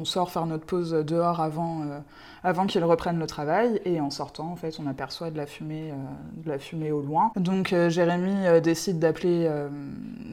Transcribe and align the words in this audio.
On 0.00 0.04
sort 0.04 0.30
faire 0.30 0.46
notre 0.46 0.64
pause 0.64 0.92
dehors 0.92 1.40
avant, 1.40 1.82
euh, 1.82 1.98
avant 2.44 2.66
qu'ils 2.66 2.84
reprennent 2.84 3.18
le 3.18 3.26
travail 3.26 3.80
et 3.84 4.00
en 4.00 4.10
sortant, 4.10 4.52
en 4.52 4.54
fait, 4.54 4.78
on 4.78 4.86
aperçoit 4.86 5.32
de 5.32 5.36
la 5.36 5.44
fumée, 5.44 5.90
euh, 5.90 6.92
au 6.92 7.00
loin. 7.00 7.32
Donc 7.34 7.72
euh, 7.72 7.88
Jérémy 7.88 8.60
décide 8.62 9.00
d'appeler 9.00 9.50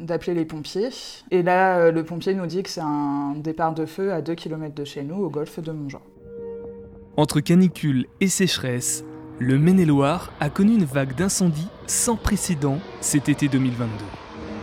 d'appeler 0.04 0.36
les 0.36 0.46
pompiers 0.46 0.90
et 1.32 1.42
là, 1.42 1.90
le 1.90 2.04
pompier 2.04 2.36
nous 2.36 2.46
dit 2.46 2.62
que 2.62 2.70
c'est 2.70 2.82
un 2.82 3.34
départ 3.38 3.74
de 3.74 3.88
feu 3.88 4.14
à 4.14 4.22
2 4.22 4.36
km 4.36 4.76
de 4.76 4.86
chez 4.86 5.02
nous, 5.02 5.16
au 5.16 5.32
golfe 5.32 5.60
de 5.60 5.72
Montjean. 5.72 6.02
Entre 7.18 7.40
canicule 7.40 8.06
et 8.22 8.28
sécheresse, 8.28 9.04
le 9.40 9.58
Maine-et-Loire 9.58 10.32
a 10.40 10.52
connu 10.52 10.76
une 10.76 10.86
vague 10.86 11.16
d'incendies 11.16 11.70
sans 11.88 12.18
précédent 12.18 12.78
cet 13.02 13.30
été 13.30 13.48
2022. 13.48 13.90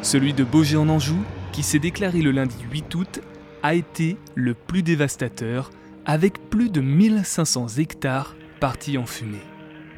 Celui 0.02 0.32
de 0.32 0.44
Beaugé 0.44 0.76
en 0.76 0.88
Anjou, 0.88 1.18
qui 1.50 1.64
s'est 1.64 1.80
déclaré 1.80 2.22
le 2.22 2.30
lundi 2.30 2.54
8 2.70 2.94
août, 2.94 3.20
a 3.62 3.74
été 3.74 4.16
le 4.34 4.54
plus 4.54 4.82
dévastateur, 4.82 5.70
avec 6.04 6.50
plus 6.50 6.70
de 6.70 6.80
1500 6.80 7.78
hectares 7.78 8.34
partis 8.60 8.98
en 8.98 9.06
fumée. 9.06 9.42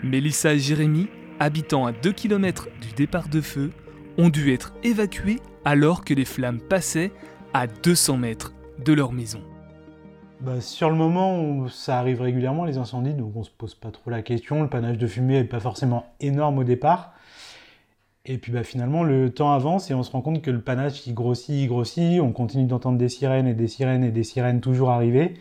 Mélissa 0.02 0.55
et 0.55 0.59
Jérémy, 0.59 1.09
habitant 1.41 1.86
à 1.86 1.92
2 1.92 2.12
km 2.12 2.69
du 2.80 2.92
départ 2.92 3.28
de 3.28 3.41
feu, 3.41 3.70
ont 4.19 4.28
dû 4.28 4.52
être 4.52 4.74
évacués 4.82 5.41
alors 5.64 6.05
que 6.05 6.14
les 6.14 6.24
flammes 6.24 6.60
passaient 6.60 7.12
à 7.52 7.66
200 7.66 8.19
mètres 8.19 8.52
de 8.84 8.92
leur 8.92 9.12
maison. 9.12 9.41
Bah, 10.41 10.60
sur 10.60 10.91
le 10.91 10.96
moment, 10.96 11.69
ça 11.69 11.98
arrive 11.98 12.20
régulièrement 12.20 12.66
les 12.66 12.77
incendies, 12.77 13.14
donc 13.14 13.34
on 13.34 13.42
se 13.42 13.50
pose 13.50 13.74
pas 13.74 13.91
trop 13.91 14.10
la 14.10 14.20
question. 14.20 14.62
Le 14.62 14.69
panache 14.69 14.98
de 14.98 15.06
fumée 15.06 15.34
n'est 15.34 15.44
pas 15.44 15.60
forcément 15.60 16.06
énorme 16.20 16.58
au 16.58 16.64
départ. 16.64 17.13
Et 18.27 18.38
puis 18.38 18.52
bah, 18.52 18.64
finalement, 18.64 19.02
le 19.05 19.33
temps 19.33 19.52
avance 19.52 19.91
et 19.91 19.95
on 19.95 20.02
se 20.02 20.10
rend 20.10 20.23
compte 20.23 20.41
que 20.41 20.51
le 20.51 20.62
panache, 20.62 21.06
il 21.06 21.14
grossit, 21.14 21.69
grossit. 21.69 22.20
On 22.20 22.33
continue 22.33 22.66
d'entendre 22.66 22.97
des 22.98 23.10
sirènes 23.10 23.47
et 23.47 23.55
des 23.55 23.69
sirènes 23.69 24.02
et 24.02 24.10
des 24.10 24.24
sirènes 24.24 24.60
toujours 24.60 24.91
arriver. 24.91 25.34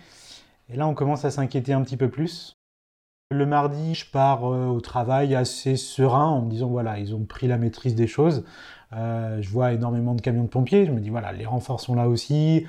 Et 0.70 0.76
là, 0.76 0.88
on 0.88 0.94
commence 0.94 1.24
à 1.26 1.32
s'inquiéter 1.32 1.74
un 1.74 1.82
petit 1.82 1.98
peu 1.98 2.10
plus. 2.10 2.58
Le 3.32 3.46
mardi, 3.46 3.96
je 3.96 4.10
pars 4.12 4.46
euh, 4.46 4.68
au 4.68 4.82
travail 4.82 5.34
assez 5.36 5.78
serein 5.78 6.28
en 6.28 6.42
me 6.44 6.50
disant, 6.50 6.68
voilà, 6.70 7.00
ils 7.00 7.16
ont 7.16 7.26
pris 7.26 7.48
la 7.48 7.58
maîtrise 7.58 7.96
des 7.96 8.08
choses. 8.08 8.46
Euh, 8.94 9.42
je 9.42 9.50
vois 9.50 9.74
énormément 9.74 10.14
de 10.14 10.22
camions 10.22 10.44
de 10.44 10.50
pompiers. 10.50 10.86
Je 10.86 10.92
me 10.92 11.00
dis, 11.00 11.10
voilà, 11.10 11.32
les 11.32 11.46
renforts 11.46 11.80
sont 11.80 11.96
là 11.96 12.10
aussi. 12.10 12.66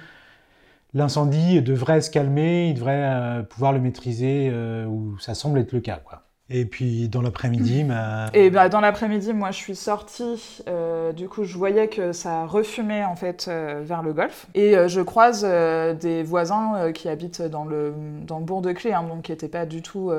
L'incendie 0.94 1.60
devrait 1.60 2.00
se 2.00 2.10
calmer, 2.10 2.70
il 2.70 2.74
devrait 2.74 3.02
euh, 3.04 3.42
pouvoir 3.42 3.72
le 3.72 3.80
maîtriser, 3.80 4.52
ou 4.86 5.18
ça 5.18 5.34
semble 5.34 5.58
être 5.58 5.72
le 5.72 5.80
cas. 5.80 6.00
Quoi. 6.04 6.22
Et 6.50 6.66
puis 6.66 7.08
dans 7.08 7.22
l'après-midi, 7.22 7.84
ma... 7.84 8.28
Et 8.34 8.50
bah, 8.50 8.68
dans 8.68 8.80
l'après-midi, 8.80 9.32
moi 9.32 9.50
je 9.50 9.56
suis 9.56 9.74
sortie, 9.74 10.60
euh, 10.68 11.12
du 11.12 11.26
coup 11.26 11.44
je 11.44 11.56
voyais 11.56 11.88
que 11.88 12.12
ça 12.12 12.44
refumait 12.44 13.02
en 13.02 13.16
fait 13.16 13.46
euh, 13.48 13.80
vers 13.82 14.02
le 14.02 14.12
golfe. 14.12 14.46
Et 14.54 14.76
euh, 14.76 14.86
je 14.86 15.00
croise 15.00 15.42
des 15.42 16.22
voisins 16.22 16.92
qui 16.92 17.08
habitent 17.08 17.40
dans 17.40 17.64
le, 17.64 17.94
dans 18.26 18.38
le 18.38 18.44
bourg 18.44 18.60
de 18.60 18.72
Clé, 18.72 18.92
hein, 18.92 19.04
donc 19.04 19.22
qui 19.22 19.32
n'étaient 19.32 19.48
pas 19.48 19.64
du 19.64 19.80
tout 19.80 20.12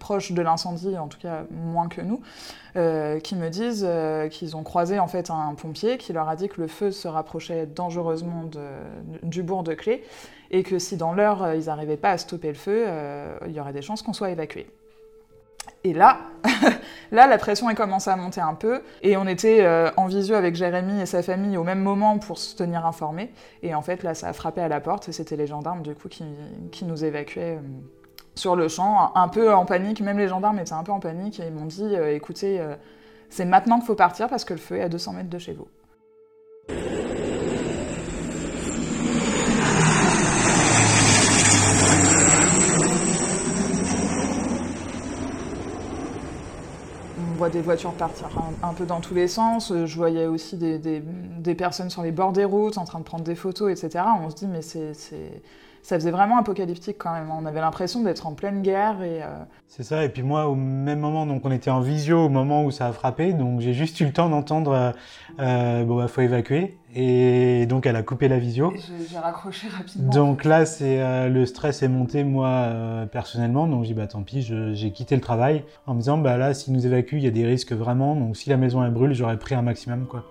proches 0.00 0.32
de 0.32 0.42
l'incendie, 0.42 0.98
en 0.98 1.06
tout 1.06 1.20
cas 1.20 1.44
moins 1.50 1.86
que 1.86 2.00
nous, 2.00 2.20
qui 3.20 3.36
me 3.36 3.48
disent 3.48 3.88
qu'ils 4.32 4.56
ont 4.56 4.64
croisé 4.64 4.98
en 4.98 5.06
fait 5.06 5.30
un 5.30 5.54
pompier 5.54 5.98
qui 5.98 6.12
leur 6.12 6.28
a 6.28 6.34
dit 6.34 6.48
que 6.48 6.60
le 6.60 6.66
feu 6.66 6.90
se 6.90 7.06
rapprochait 7.06 7.66
dangereusement 7.66 8.42
de, 8.42 8.66
du 9.22 9.44
bourg 9.44 9.62
de 9.62 9.74
Clé 9.74 10.02
et 10.50 10.64
que 10.64 10.80
si 10.80 10.96
dans 10.96 11.12
l'heure 11.12 11.54
ils 11.54 11.66
n'arrivaient 11.66 11.96
pas 11.96 12.10
à 12.10 12.18
stopper 12.18 12.48
le 12.48 12.54
feu, 12.54 12.86
il 13.46 13.52
y 13.52 13.60
aurait 13.60 13.72
des 13.72 13.82
chances 13.82 14.02
qu'on 14.02 14.12
soit 14.12 14.30
évacué. 14.30 14.66
Et 15.84 15.92
là, 15.92 16.18
là, 17.12 17.26
la 17.26 17.36
pression 17.36 17.68
a 17.68 17.74
commencé 17.74 18.08
à 18.08 18.16
monter 18.16 18.40
un 18.40 18.54
peu. 18.54 18.80
Et 19.02 19.18
on 19.18 19.26
était 19.26 19.62
euh, 19.62 19.90
en 19.98 20.06
visio 20.06 20.34
avec 20.34 20.54
Jérémy 20.54 21.00
et 21.00 21.06
sa 21.06 21.22
famille 21.22 21.58
au 21.58 21.62
même 21.62 21.80
moment 21.80 22.18
pour 22.18 22.38
se 22.38 22.56
tenir 22.56 22.86
informés. 22.86 23.30
Et 23.62 23.74
en 23.74 23.82
fait, 23.82 24.02
là, 24.02 24.14
ça 24.14 24.28
a 24.28 24.32
frappé 24.32 24.62
à 24.62 24.68
la 24.68 24.80
porte. 24.80 25.10
Et 25.10 25.12
c'était 25.12 25.36
les 25.36 25.46
gendarmes, 25.46 25.82
du 25.82 25.94
coup, 25.94 26.08
qui, 26.08 26.24
nous 26.84 27.04
évacuaient 27.04 27.58
euh, 27.58 27.68
sur 28.34 28.56
le 28.56 28.68
champ, 28.68 29.12
un 29.14 29.28
peu 29.28 29.52
en 29.52 29.66
panique. 29.66 30.00
Même 30.00 30.18
les 30.18 30.28
gendarmes 30.28 30.58
étaient 30.58 30.72
un 30.72 30.84
peu 30.84 30.92
en 30.92 31.00
panique. 31.00 31.38
Et 31.38 31.46
ils 31.46 31.52
m'ont 31.52 31.66
dit 31.66 31.94
euh, 31.96 32.14
écoutez, 32.14 32.62
c'est 33.28 33.44
maintenant 33.44 33.76
qu'il 33.76 33.86
faut 33.86 33.94
partir 33.94 34.28
parce 34.28 34.46
que 34.46 34.54
le 34.54 34.60
feu 34.60 34.78
est 34.78 34.82
à 34.82 34.88
200 34.88 35.12
mètres 35.12 35.30
de 35.30 35.38
chez 35.38 35.52
vous. 35.52 35.68
Des 47.50 47.60
voitures 47.60 47.92
partir 47.92 48.28
un, 48.62 48.72
peu 48.72 48.86
dans 48.86 49.00
tous 49.00 49.14
les 49.14 49.28
sens. 49.28 49.70
Euh, 49.70 49.86
je 49.86 49.96
voyais 49.96 50.26
aussi 50.26 50.56
des, 50.56 50.78
des, 50.78 51.54
personnes 51.54 51.90
sur 51.90 52.02
les 52.02 52.12
bords 52.12 52.32
des 52.32 52.44
routes 52.44 52.78
en 52.78 52.84
train 52.84 52.98
de 52.98 53.04
prendre 53.04 53.24
des 53.24 53.34
photos, 53.34 53.70
etc. 53.70 54.04
On 54.22 54.30
se 54.30 54.36
dit, 54.36 54.46
mais 54.46 54.62
c'est, 54.62 54.92
ça 55.84 55.96
faisait 55.96 56.10
vraiment 56.10 56.38
apocalyptique 56.38 56.96
quand 56.98 57.12
même. 57.12 57.30
On 57.30 57.44
avait 57.44 57.60
l'impression 57.60 58.02
d'être 58.02 58.26
en 58.26 58.32
pleine 58.32 58.62
guerre. 58.62 59.02
Et, 59.02 59.22
euh, 59.22 59.26
C'est 59.68 59.82
ça, 59.82 60.02
et 60.02 60.08
puis 60.08 60.22
moi, 60.22 60.48
au 60.48 60.54
même 60.54 60.98
moment, 60.98 61.26
donc 61.26 61.44
on 61.44 61.50
était 61.50 61.70
en 61.70 61.80
visio 61.80 62.24
au 62.24 62.28
moment 62.30 62.64
où 62.64 62.70
ça 62.70 62.86
a 62.86 62.92
frappé, 62.92 63.34
donc 63.34 63.60
j'ai 63.60 63.74
juste 63.74 64.00
eu 64.00 64.06
le 64.06 64.12
temps 64.12 64.30
d'entendre 64.30 64.72
euh, 64.72 64.92
euh 65.40 65.84
bon, 65.84 65.96
bah, 65.98 66.08
faut 66.08 66.22
évacuer. 66.22 66.78
Et 66.96 67.66
donc 67.66 67.86
elle 67.86 67.96
a 67.96 68.02
coupé 68.02 68.28
la 68.28 68.38
visio. 68.38 68.72
J'ai 69.10 69.18
raccroché 69.18 69.68
rapidement. 69.68 70.10
Donc 70.10 70.44
là, 70.44 70.64
c'est 70.64 71.28
le 71.28 71.44
stress 71.44 71.82
est 71.82 71.88
monté 71.88 72.22
moi 72.22 72.68
personnellement. 73.10 73.66
Donc 73.66 73.82
j'ai 73.82 73.88
dit 73.88 73.94
bah 73.94 74.06
tant 74.06 74.22
pis, 74.22 74.42
j'ai 74.42 74.92
quitté 74.92 75.16
le 75.16 75.20
travail 75.20 75.64
en 75.88 75.94
me 75.94 75.98
disant 75.98 76.18
bah 76.18 76.36
là, 76.36 76.54
s'ils 76.54 76.72
nous 76.72 76.86
évacuent, 76.86 77.16
il 77.16 77.24
y 77.24 77.26
a 77.26 77.32
des 77.32 77.44
risques 77.44 77.72
vraiment. 77.72 78.14
Donc 78.14 78.36
si 78.36 78.48
la 78.48 78.56
maison 78.56 78.84
elle 78.84 78.92
brûle, 78.92 79.12
j'aurais 79.12 79.38
pris 79.40 79.56
un 79.56 79.62
maximum 79.62 80.06
quoi. 80.06 80.22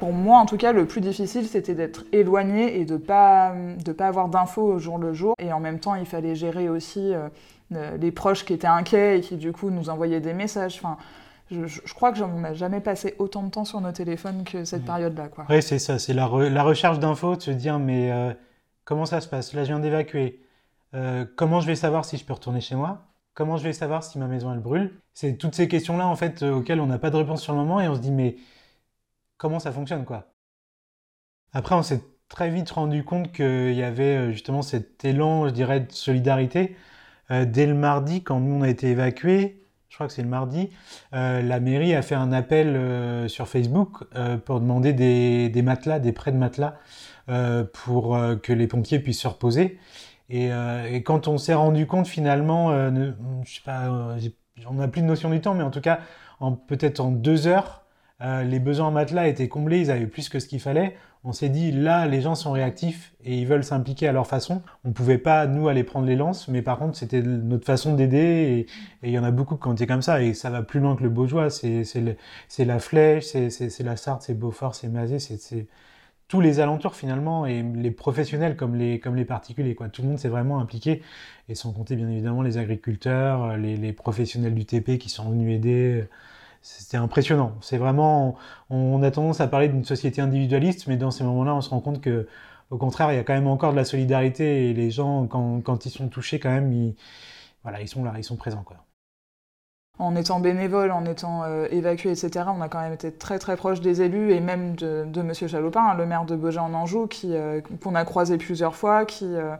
Pour 0.00 0.12
moi, 0.12 0.38
en 0.38 0.46
tout 0.46 0.56
cas, 0.56 0.72
le 0.72 0.86
plus 0.86 1.00
difficile, 1.00 1.46
c'était 1.46 1.74
d'être 1.74 2.04
éloigné 2.12 2.80
et 2.80 2.84
de 2.84 2.96
pas 2.96 3.54
de 3.84 3.92
pas 3.92 4.06
avoir 4.06 4.28
d'infos 4.28 4.62
au 4.62 4.78
jour 4.78 4.98
le 4.98 5.12
jour. 5.12 5.34
Et 5.38 5.52
en 5.52 5.60
même 5.60 5.78
temps, 5.78 5.94
il 5.94 6.06
fallait 6.06 6.34
gérer 6.34 6.68
aussi 6.68 7.14
euh, 7.14 7.28
euh, 7.74 7.96
les 7.96 8.10
proches 8.10 8.44
qui 8.44 8.52
étaient 8.52 8.66
inquiets 8.66 9.18
et 9.18 9.20
qui 9.20 9.36
du 9.36 9.52
coup 9.52 9.70
nous 9.70 9.90
envoyaient 9.90 10.20
des 10.20 10.32
messages. 10.34 10.76
Enfin, 10.76 10.96
je, 11.50 11.94
crois 11.94 12.12
que 12.12 12.18
j'en 12.18 12.44
ai 12.44 12.54
jamais 12.54 12.80
passé 12.80 13.14
autant 13.18 13.42
de 13.42 13.50
temps 13.50 13.64
sur 13.64 13.80
nos 13.80 13.92
téléphones 13.92 14.44
que 14.44 14.64
cette 14.64 14.84
période-là. 14.84 15.28
Oui, 15.48 15.62
c'est 15.62 15.78
ça, 15.78 15.98
c'est 15.98 16.14
la, 16.14 16.26
recherche 16.26 16.98
d'infos, 16.98 17.36
de 17.36 17.42
se 17.42 17.50
dire 17.50 17.78
mais 17.78 18.10
euh, 18.10 18.32
comment 18.84 19.06
ça 19.06 19.20
se 19.20 19.28
passe? 19.28 19.52
Là, 19.54 19.62
je 19.62 19.68
viens 19.68 19.80
d'évacuer. 19.80 20.40
comment 21.36 21.60
je 21.60 21.66
vais 21.66 21.76
savoir 21.76 22.04
si 22.04 22.16
je 22.16 22.24
peux 22.24 22.32
retourner 22.32 22.60
chez 22.60 22.74
moi? 22.74 23.02
Comment 23.34 23.56
je 23.56 23.64
vais 23.64 23.72
savoir 23.72 24.04
si 24.04 24.18
ma 24.18 24.26
maison 24.26 24.52
elle 24.52 24.60
brûle? 24.60 24.92
C'est 25.12 25.36
toutes 25.36 25.54
ces 25.54 25.68
questions-là 25.68 26.06
en 26.06 26.16
fait 26.16 26.42
auxquelles 26.42 26.80
on 26.80 26.86
n'a 26.86 26.98
pas 26.98 27.10
de 27.10 27.16
réponse 27.16 27.42
sur 27.42 27.52
le 27.52 27.58
moment 27.58 27.80
et 27.80 27.88
on 27.88 27.94
se 27.94 28.00
dit 28.00 28.12
mais 28.12 28.36
comment 29.36 29.58
ça 29.58 29.72
fonctionne, 29.72 30.04
quoi. 30.04 30.34
Après, 31.52 31.74
on 31.74 31.82
s'est 31.82 32.02
très 32.28 32.50
vite 32.50 32.70
rendu 32.70 33.04
compte 33.04 33.32
qu'il 33.32 33.74
y 33.74 33.82
avait 33.82 34.16
euh, 34.16 34.32
justement 34.32 34.62
cet 34.62 35.04
élan, 35.04 35.46
je 35.46 35.52
dirais, 35.52 35.80
de 35.80 35.92
solidarité. 35.92 36.76
Euh, 37.30 37.44
dès 37.44 37.66
le 37.66 37.74
mardi, 37.74 38.22
quand 38.22 38.40
nous 38.40 38.54
on 38.54 38.62
a 38.62 38.68
été 38.68 38.88
évacués, 38.88 39.62
je 39.88 39.96
crois 39.96 40.08
que 40.08 40.12
c'est 40.12 40.22
le 40.22 40.28
mardi, 40.28 40.70
euh, 41.14 41.40
la 41.42 41.60
mairie 41.60 41.94
a 41.94 42.02
fait 42.02 42.16
un 42.16 42.32
appel 42.32 43.28
sur 43.30 43.46
Facebook 43.46 44.02
pour 44.44 44.58
demander 44.58 44.92
des, 44.92 45.62
matelas, 45.62 46.00
des 46.00 46.10
prêts 46.10 46.32
de 46.32 46.36
matelas, 46.36 46.80
pour 47.72 48.18
que 48.42 48.52
les 48.52 48.66
pompiers 48.66 48.98
puissent 48.98 49.20
se 49.20 49.28
reposer. 49.28 49.78
Et, 50.30 50.50
quand 51.04 51.28
on 51.28 51.38
s'est 51.38 51.54
rendu 51.54 51.86
compte 51.86 52.08
finalement, 52.08 52.72
je 53.44 53.54
sais 53.54 53.60
on 54.66 54.74
n'a 54.74 54.88
plus 54.88 55.02
de 55.02 55.06
notion 55.06 55.30
du 55.30 55.40
temps, 55.40 55.54
mais 55.54 55.62
en 55.62 55.70
tout 55.70 55.80
cas, 55.80 56.00
peut-être 56.66 56.98
en 56.98 57.12
deux 57.12 57.46
heures, 57.46 57.83
euh, 58.20 58.44
les 58.44 58.60
besoins 58.60 58.86
en 58.86 58.90
matelas 58.92 59.26
étaient 59.28 59.48
comblés, 59.48 59.80
ils 59.80 59.90
avaient 59.90 60.06
plus 60.06 60.28
que 60.28 60.38
ce 60.38 60.46
qu'il 60.46 60.60
fallait. 60.60 60.96
On 61.24 61.32
s'est 61.32 61.48
dit, 61.48 61.72
là, 61.72 62.06
les 62.06 62.20
gens 62.20 62.34
sont 62.34 62.52
réactifs 62.52 63.14
et 63.24 63.36
ils 63.38 63.46
veulent 63.46 63.64
s'impliquer 63.64 64.08
à 64.08 64.12
leur 64.12 64.26
façon. 64.26 64.62
On 64.84 64.88
ne 64.88 64.92
pouvait 64.92 65.18
pas, 65.18 65.46
nous, 65.46 65.68
aller 65.68 65.82
prendre 65.82 66.06
les 66.06 66.16
lances, 66.16 66.48
mais 66.48 66.62
par 66.62 66.78
contre, 66.78 66.96
c'était 66.96 67.22
notre 67.22 67.64
façon 67.64 67.94
d'aider. 67.94 68.66
Et 69.02 69.08
il 69.08 69.10
y 69.10 69.18
en 69.18 69.24
a 69.24 69.30
beaucoup 69.30 69.56
qui 69.56 69.66
ont 69.66 69.72
été 69.72 69.86
comme 69.86 70.02
ça. 70.02 70.22
Et 70.22 70.34
ça 70.34 70.50
va 70.50 70.62
plus 70.62 70.80
loin 70.80 70.96
que 70.96 71.02
le 71.02 71.08
Beaujois. 71.08 71.48
C'est 71.50 71.84
la 72.58 72.78
Flèche, 72.78 73.24
c'est 73.24 73.82
la 73.82 73.96
Sarthe, 73.96 74.22
c'est 74.22 74.38
Beaufort, 74.38 74.74
c'est 74.74 74.88
Mazé, 74.88 75.18
c'est 75.18 75.66
tous 76.28 76.40
les 76.40 76.60
alentours 76.60 76.94
finalement, 76.96 77.46
et 77.46 77.62
les 77.62 77.90
professionnels 77.90 78.56
comme 78.56 78.76
les, 78.76 78.98
particuliers. 79.24 79.76
Tout 79.92 80.02
le 80.02 80.08
monde 80.08 80.18
s'est 80.18 80.28
vraiment 80.28 80.58
impliqué, 80.60 81.02
et 81.48 81.54
sans 81.54 81.72
compter 81.72 81.96
bien 81.96 82.08
évidemment 82.08 82.42
les 82.42 82.58
agriculteurs, 82.58 83.56
les 83.56 83.92
professionnels 83.92 84.54
du 84.54 84.64
TP 84.66 84.98
qui 84.98 85.08
sont 85.10 85.30
venus 85.30 85.54
aider. 85.54 86.04
C'était 86.64 86.96
impressionnant. 86.96 87.52
C'est 87.60 87.76
vraiment, 87.76 88.36
on, 88.70 89.02
a 89.02 89.10
tendance 89.10 89.42
à 89.42 89.46
parler 89.48 89.68
d'une 89.68 89.84
société 89.84 90.22
individualiste, 90.22 90.86
mais 90.86 90.96
dans 90.96 91.10
ces 91.10 91.22
moments-là, 91.22 91.54
on 91.54 91.60
se 91.60 91.68
rend 91.68 91.80
compte 91.80 92.00
que, 92.00 92.26
au 92.70 92.78
contraire, 92.78 93.12
il 93.12 93.16
y 93.16 93.18
a 93.18 93.22
quand 93.22 93.34
même 93.34 93.48
encore 93.48 93.72
de 93.72 93.76
la 93.76 93.84
solidarité 93.84 94.70
et 94.70 94.72
les 94.72 94.90
gens, 94.90 95.26
quand, 95.26 95.84
ils 95.84 95.90
sont 95.90 96.08
touchés, 96.08 96.40
quand 96.40 96.48
même, 96.48 96.72
ils, 96.72 96.96
voilà, 97.64 97.82
ils 97.82 97.88
sont 97.88 98.02
là, 98.02 98.14
ils 98.16 98.24
sont 98.24 98.36
présents, 98.36 98.62
quoi. 98.62 98.78
En 99.98 100.16
étant 100.16 100.40
bénévole, 100.40 100.90
en 100.90 101.04
étant 101.04 101.44
euh, 101.44 101.68
évacué, 101.70 102.10
etc., 102.10 102.46
on 102.48 102.62
a 102.62 102.68
quand 102.70 102.80
même 102.80 102.94
été 102.94 103.12
très 103.12 103.38
très 103.38 103.56
proche 103.56 103.80
des 103.80 104.00
élus 104.00 104.32
et 104.32 104.40
même 104.40 104.74
de, 104.74 105.04
de 105.06 105.22
Monsieur 105.22 105.46
Chalopin, 105.46 105.94
le 105.94 106.06
maire 106.06 106.24
de 106.24 106.34
Beaugé 106.34 106.58
en 106.58 106.72
Anjou, 106.72 107.08
euh, 107.26 107.60
qu'on 107.82 107.94
a 107.94 108.04
croisé 108.06 108.38
plusieurs 108.38 108.74
fois, 108.74 109.04
qui 109.04 109.26
euh, 109.26 109.54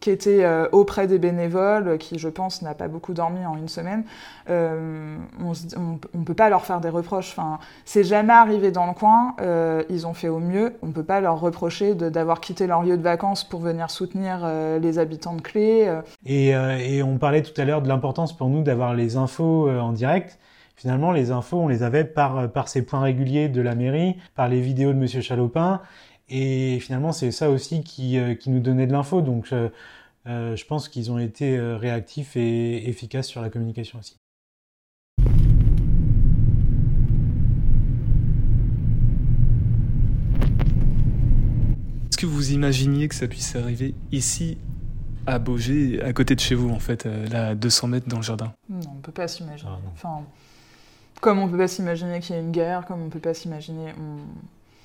qui 0.00 0.10
était 0.10 0.44
euh, 0.44 0.66
auprès 0.72 1.06
des 1.06 1.18
bénévoles, 1.18 1.98
qui 1.98 2.18
je 2.18 2.28
pense 2.28 2.62
n'a 2.62 2.74
pas 2.74 2.88
beaucoup 2.88 3.12
dormi 3.12 3.44
en 3.44 3.56
une 3.56 3.68
semaine, 3.68 4.04
euh, 4.48 5.16
on 5.38 6.18
ne 6.18 6.24
peut 6.24 6.34
pas 6.34 6.48
leur 6.48 6.64
faire 6.64 6.80
des 6.80 6.88
reproches. 6.88 7.30
Enfin, 7.36 7.58
c'est 7.84 8.04
jamais 8.04 8.32
arrivé 8.32 8.70
dans 8.70 8.86
le 8.86 8.94
coin, 8.94 9.34
euh, 9.40 9.82
ils 9.90 10.06
ont 10.06 10.14
fait 10.14 10.28
au 10.28 10.38
mieux. 10.38 10.74
On 10.82 10.86
ne 10.86 10.92
peut 10.92 11.04
pas 11.04 11.20
leur 11.20 11.38
reprocher 11.38 11.94
d'avoir 11.94 12.40
quitté 12.40 12.66
leur 12.66 12.82
lieu 12.82 12.96
de 12.96 13.02
vacances 13.02 13.44
pour 13.44 13.60
venir 13.60 13.90
soutenir 13.90 14.48
les 14.80 14.98
habitants 14.98 15.34
de 15.34 15.42
Clé. 15.42 16.00
Et, 16.24 16.48
et, 16.48 17.02
on 17.02 17.18
parlait 17.18 17.42
tout 17.42 17.58
à 17.60 17.64
l'heure 17.64 17.82
de 17.82 17.88
l'importance 17.88 18.36
pour 18.36 18.48
nous 18.48 18.62
d'avoir 18.62 18.94
les 18.94 19.16
infos 19.16 19.70
en 19.70 19.92
direct. 19.92 20.38
Finalement, 20.76 21.12
les 21.12 21.30
infos, 21.30 21.58
on 21.58 21.68
les 21.68 21.82
avait 21.82 22.04
par, 22.04 22.50
par 22.50 22.68
ces 22.68 22.82
points 22.82 23.00
réguliers 23.00 23.50
de 23.50 23.60
la 23.60 23.74
mairie, 23.74 24.16
par 24.34 24.48
les 24.48 24.60
vidéos 24.60 24.94
de 24.94 24.98
Monsieur 24.98 25.20
Chalopin. 25.20 25.82
Et 26.32 26.78
finalement, 26.78 27.10
c'est 27.10 27.32
ça 27.32 27.50
aussi 27.50 27.82
qui, 27.82 28.16
euh, 28.16 28.34
qui, 28.34 28.50
nous 28.50 28.60
donnait 28.60 28.86
de 28.86 28.92
l'info. 28.92 29.20
Donc, 29.20 29.48
euh, 29.52 29.68
euh, 30.26 30.54
je 30.54 30.64
pense 30.64 30.88
qu'ils 30.88 31.10
ont 31.10 31.18
été 31.18 31.58
réactifs 31.58 32.36
et 32.36 32.88
efficaces 32.88 33.26
sur 33.26 33.42
la 33.42 33.50
communication 33.50 33.98
aussi. 33.98 34.16
Est-ce 42.10 42.16
que 42.16 42.26
vous 42.26 42.52
imaginiez 42.52 43.08
que 43.08 43.14
ça 43.16 43.26
puisse 43.26 43.56
arriver 43.56 43.94
ici 44.12 44.58
à 45.26 45.40
Beaugé, 45.40 46.00
à 46.02 46.12
côté 46.12 46.36
de 46.36 46.40
chez 46.40 46.54
vous, 46.54 46.70
en 46.70 46.78
fait, 46.78 47.06
là, 47.06 47.48
à 47.48 47.54
200 47.56 47.88
mètres 47.88 48.08
dans 48.08 48.18
le 48.18 48.22
jardin? 48.22 48.52
Non, 48.68 48.78
on 48.92 48.94
ne 48.96 49.00
peut 49.00 49.10
pas 49.10 49.26
s'imaginer. 49.26 49.70
Ah, 49.72 49.80
enfin, 49.94 50.22
comme 51.20 51.40
on 51.40 51.46
ne 51.46 51.50
peut 51.50 51.58
pas 51.58 51.68
s'imaginer 51.68 52.20
qu'il 52.20 52.36
y 52.36 52.38
ait 52.38 52.42
une 52.42 52.52
guerre, 52.52 52.86
comme 52.86 53.00
on 53.00 53.06
ne 53.06 53.10
peut 53.10 53.18
pas 53.18 53.34
s'imaginer. 53.34 53.92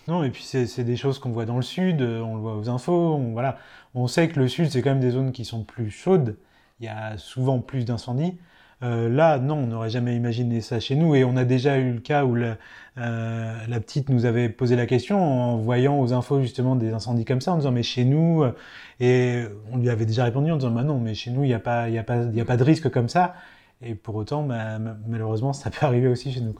Non, 0.08 0.24
et 0.24 0.30
puis 0.30 0.44
c'est 0.44 0.84
des 0.84 0.96
choses 0.98 1.18
qu'on 1.18 1.32
voit 1.32 1.46
dans 1.46 1.56
le 1.56 1.64
sud, 1.64 2.02
euh, 2.02 2.22
on 2.22 2.36
le 2.36 2.42
voit 2.42 2.56
aux 2.58 2.70
infos, 2.70 3.16
on, 3.16 3.32
voilà. 3.32 3.58
on 3.96 4.08
sait 4.08 4.28
que 4.28 4.40
le 4.40 4.48
sud, 4.48 4.70
c'est 4.70 4.84
quand 4.84 4.92
même 4.92 5.00
des 5.00 5.12
zones 5.12 5.32
qui 5.32 5.46
sont 5.46 5.64
plus 5.64 5.90
chaudes, 5.90 6.38
il 6.80 6.86
y 6.86 6.90
a 6.90 7.18
souvent 7.18 7.60
plus 7.60 7.86
d'incendies. 7.86 8.38
Euh, 8.84 9.10
là, 9.10 9.40
non, 9.40 9.56
on 9.56 9.68
n'aurait 9.68 9.90
jamais 9.90 10.16
imaginé 10.16 10.62
ça 10.62 10.80
chez 10.80 10.96
nous, 10.96 11.16
et 11.16 11.24
on 11.24 11.36
a 11.38 11.44
déjà 11.44 11.80
eu 11.80 11.94
le 11.94 12.02
cas 12.02 12.24
où 12.26 12.36
la, 12.36 12.58
euh, 12.98 13.58
la, 13.68 13.80
petite 13.80 14.10
nous 14.10 14.26
avait 14.26 14.50
posé 14.50 14.76
la 14.76 14.86
question 14.86 15.18
en 15.24 15.58
voyant 15.58 16.00
aux 16.00 16.14
infos 16.14 16.42
justement 16.42 16.76
des 16.76 16.94
incendies 16.94 17.26
comme 17.26 17.42
ça, 17.42 17.54
en 17.54 17.58
disant 17.58 17.72
mais 17.72 17.84
chez 17.84 18.06
nous, 18.06 18.44
et 19.00 19.46
on 19.72 19.78
lui 19.78 19.90
avait 19.90 20.06
déjà 20.06 20.26
répondu 20.26 20.52
en 20.52 20.58
disant 20.58 20.72
bah 20.72 20.84
non, 20.84 21.00
mais 21.00 21.16
chez 21.16 21.32
nous, 21.32 21.44
il 21.44 21.48
n'y 21.48 21.54
a, 21.54 21.60
pas, 21.60 21.84
a, 21.86 22.58
de 22.58 22.64
risque 22.64 22.90
comme 22.92 23.10
ça, 23.10 23.34
et 23.82 23.96
pour 23.96 24.16
autant, 24.16 24.44
bah, 24.44 24.78
malheureusement, 25.08 25.54
ça 25.54 25.72
peut 25.72 25.86
arriver 25.86 26.08
aussi 26.10 26.32
chez 26.32 26.42
nous. 26.42 26.54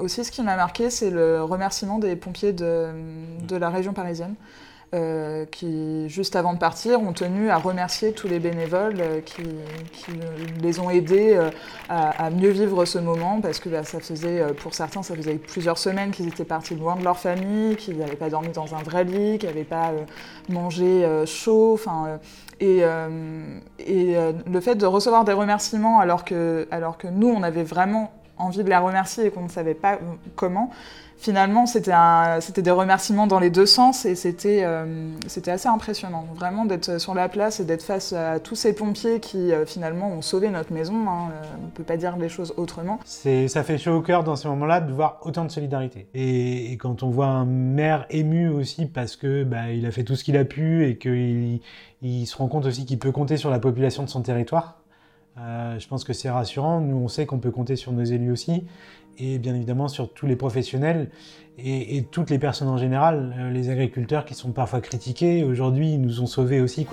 Aussi, 0.00 0.24
ce 0.24 0.30
qui 0.30 0.42
m'a 0.42 0.56
marqué, 0.56 0.90
c'est 0.90 1.10
le 1.10 1.42
remerciement 1.42 1.98
des 1.98 2.16
pompiers 2.16 2.52
de, 2.52 2.90
la 3.50 3.70
région 3.70 3.92
parisienne. 3.92 4.34
Euh, 4.94 5.46
qui, 5.46 6.08
juste 6.08 6.36
avant 6.36 6.54
de 6.54 6.58
partir, 6.58 7.00
ont 7.00 7.12
tenu 7.12 7.50
à 7.50 7.56
remercier 7.56 8.12
tous 8.12 8.28
les 8.28 8.38
bénévoles 8.38 9.00
euh, 9.00 9.20
qui, 9.20 9.42
qui, 9.92 10.12
les 10.62 10.78
ont 10.78 10.90
aidés 10.90 11.34
euh, 11.34 11.50
à, 11.88 12.30
mieux 12.30 12.50
vivre 12.50 12.84
ce 12.84 12.98
moment, 12.98 13.40
parce 13.40 13.58
que 13.58 13.68
bah, 13.68 13.82
ça 13.82 13.98
faisait, 13.98 14.54
pour 14.54 14.74
certains, 14.74 15.02
ça 15.02 15.16
faisait 15.16 15.34
plusieurs 15.34 15.76
semaines 15.76 16.12
qu'ils 16.12 16.28
étaient 16.28 16.44
partis 16.44 16.76
loin 16.76 16.94
de 16.94 17.02
leur 17.02 17.18
famille, 17.18 17.74
qu'ils 17.74 17.98
n'avaient 17.98 18.14
pas 18.14 18.30
dormi 18.30 18.50
dans 18.50 18.76
un 18.76 18.82
vrai 18.84 19.02
lit, 19.02 19.38
qu'ils 19.38 19.48
n'avaient 19.48 19.64
pas 19.64 19.92
mangé 20.48 21.04
chaud, 21.26 21.80
et, 22.60 22.82
et 23.80 24.16
le 24.46 24.60
fait 24.60 24.76
de 24.76 24.86
recevoir 24.86 25.24
des 25.24 25.32
remerciements 25.32 25.98
alors 25.98 26.24
que, 26.24 26.68
alors 26.70 26.96
que 26.96 27.08
nous, 27.08 27.28
on 27.28 27.42
avait 27.42 27.64
vraiment 27.64 28.12
envie 28.38 28.64
de 28.64 28.68
les 28.68 28.76
remercier 28.76 29.26
et 29.26 29.30
qu'on 29.30 29.44
ne 29.44 29.48
savait 29.48 29.74
pas 29.74 29.98
comment, 30.34 30.70
finalement, 31.18 31.66
c'était 31.66 32.62
des 32.62 32.70
remerciements 32.70 33.26
dans 33.26 33.40
les 33.40 33.50
deux 33.50 33.66
sens 33.66 34.04
et 34.04 34.14
c'était 34.14 34.62
euh, 34.64 35.10
assez 35.46 35.68
impressionnant, 35.68 36.26
vraiment 36.34 36.64
d'être 36.64 36.98
sur 37.00 37.14
la 37.14 37.28
place 37.28 37.60
et 37.60 37.64
d'être 37.64 37.82
face 37.82 38.12
à 38.12 38.38
tous 38.38 38.54
ces 38.54 38.74
pompiers 38.74 39.20
qui 39.20 39.52
euh, 39.52 39.64
finalement 39.66 40.10
ont 40.10 40.22
sauvé 40.22 40.48
notre 40.50 40.72
maison. 40.72 41.08
Hein, 41.08 41.30
euh, 41.32 41.42
on 41.62 41.66
ne 41.66 41.70
peut 41.70 41.82
pas 41.82 41.96
dire 41.96 42.16
les 42.16 42.28
choses 42.28 42.54
autrement. 42.56 43.00
Ça 43.04 43.62
fait 43.62 43.78
chaud 43.78 43.96
au 43.96 44.02
cœur 44.02 44.24
dans 44.24 44.36
ces 44.36 44.48
moments-là 44.48 44.80
de 44.80 44.92
voir 44.92 45.20
autant 45.22 45.44
de 45.44 45.50
solidarité. 45.50 46.06
Et, 46.14 46.76
quand 46.78 47.02
on 47.02 47.10
voit 47.10 47.26
un 47.26 47.46
maire 47.46 48.06
ému 48.10 48.48
aussi 48.48 48.86
parce 48.86 49.16
que 49.16 49.44
bah, 49.44 49.70
il 49.72 49.86
a 49.86 49.90
fait 49.90 50.04
tout 50.04 50.14
ce 50.14 50.24
qu'il 50.24 50.36
a 50.36 50.44
pu 50.44 50.86
et 50.86 50.98
qu'il 50.98 51.60
il 52.02 52.26
se 52.26 52.36
rend 52.36 52.48
compte 52.48 52.66
aussi 52.66 52.84
qu'il 52.84 52.98
peut 52.98 53.12
compter 53.12 53.38
sur 53.38 53.50
la 53.50 53.58
population 53.58 54.02
de 54.02 54.08
son 54.08 54.20
territoire. 54.20 54.78
Je 55.36 55.86
pense 55.88 56.04
que 56.04 56.12
c'est 56.12 56.30
rassurant. 56.30 56.80
Nous, 56.80 56.96
on 56.96 57.08
sait 57.08 57.26
qu'on 57.26 57.38
peut 57.38 57.50
compter 57.50 57.76
sur 57.76 57.92
nos 57.92 58.04
élus 58.04 58.32
aussi 58.32 58.64
et 59.18 59.38
bien 59.38 59.54
évidemment 59.54 59.88
sur 59.88 60.12
tous 60.12 60.26
les 60.26 60.36
professionnels 60.36 61.10
et, 61.58 62.04
toutes 62.10 62.30
les 62.30 62.38
personnes 62.38 62.68
en 62.68 62.76
général, 62.76 63.34
euh, 63.38 63.50
les 63.50 63.70
agriculteurs 63.70 64.26
qui 64.26 64.34
sont 64.34 64.52
parfois 64.52 64.82
critiqués, 64.82 65.42
aujourd'hui 65.42 65.94
ils 65.94 66.00
nous 66.00 66.20
ont 66.20 66.26
sauvés 66.26 66.60
aussi. 66.60 66.86